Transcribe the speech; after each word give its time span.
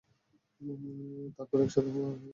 তারপর 1.37 1.57
এক 1.61 1.69
সাথে 1.71 1.89
আহওয়াজে 1.91 2.17
যান। 2.17 2.29